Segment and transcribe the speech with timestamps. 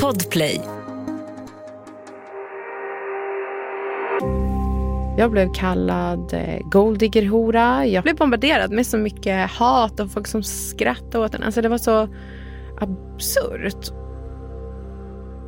[0.00, 0.60] Podplay.
[5.16, 7.86] Jag blev kallad eh, golddiggerhora.
[7.86, 11.42] Jag blev bombarderad med så mycket hat och folk som skrattade åt den.
[11.42, 12.08] Alltså det var så
[12.80, 13.92] absurt.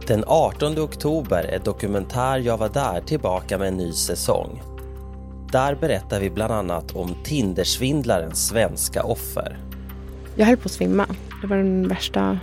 [0.06, 4.62] Den 18 oktober är Dokumentär Jag var där tillbaka med en ny säsong.
[5.52, 9.58] Där berättar vi bland annat om Tindersvindlarens svenska offer.
[10.36, 11.06] Jag höll på att svimma.
[11.40, 12.38] Det var den värsta,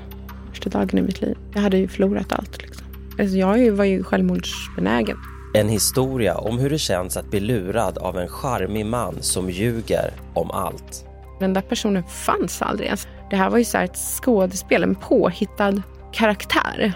[0.65, 1.37] värsta dagen i mitt liv.
[1.53, 2.61] Jag hade ju förlorat allt.
[2.61, 2.88] Liksom.
[3.19, 5.17] Alltså jag var ju självmordsbenägen.
[5.53, 10.13] En historia om hur det känns att bli lurad av en charmig man som ljuger
[10.33, 11.05] om allt.
[11.39, 13.07] Den där personen fanns aldrig ens.
[13.29, 15.81] Det här var ju så ett skådespel, en påhittad
[16.13, 16.93] karaktär.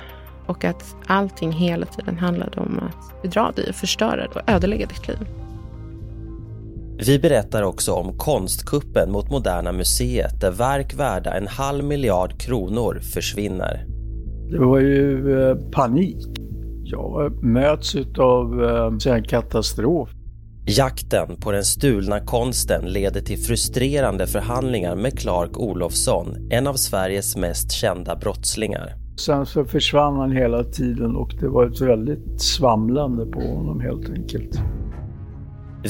[0.47, 5.17] Och att allting hela tiden handlade om att bedra dig, förstöra och ödelägga ditt liv.
[6.97, 12.99] Vi berättar också om konstkuppen mot Moderna Museet där verk värda en halv miljard kronor
[13.13, 13.85] försvinner.
[14.51, 16.17] Det var ju eh, panik.
[16.83, 18.63] Jag möts av
[19.05, 20.09] eh, en katastrof.
[20.67, 27.37] Jakten på den stulna konsten leder till frustrerande förhandlingar med Clark Olofsson, en av Sveriges
[27.37, 28.95] mest kända brottslingar.
[29.17, 34.09] Sen så försvann han hela tiden och det var ett väldigt svamlande på honom helt
[34.09, 34.59] enkelt.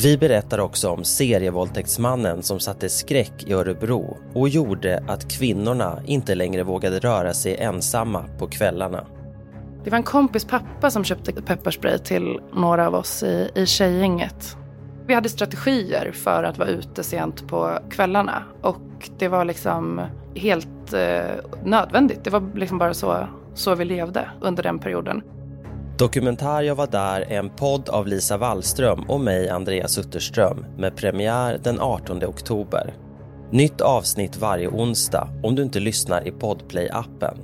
[0.03, 6.35] Vi berättar också om serievåldtäktsmannen som satte skräck i Örebro och gjorde att kvinnorna inte
[6.35, 9.05] längre vågade röra sig ensamma på kvällarna.
[9.83, 14.57] Det var en kompis pappa som köpte pepparspray till några av oss i, i tjejgänget.
[15.07, 20.01] Vi hade strategier för att vara ute sent på kvällarna och det var liksom
[20.35, 22.23] helt eh, nödvändigt.
[22.23, 25.23] Det var liksom bara så, så vi levde under den perioden.
[25.97, 30.95] Dokumentär Jag var där är en podd av Lisa Wallström och mig, Andreas Utterström, med
[30.95, 32.93] premiär den 18 oktober.
[33.51, 37.37] Nytt avsnitt varje onsdag om du inte lyssnar i Podplay-appen.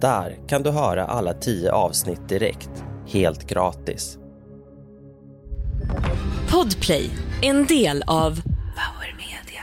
[0.00, 4.18] Där kan du höra alla tio avsnitt direkt, helt gratis.
[6.50, 7.10] Podplay,
[7.42, 9.62] en del av Power Media.